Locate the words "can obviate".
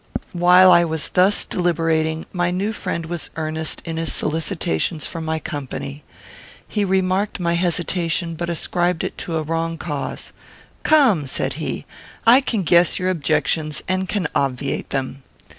14.09-14.89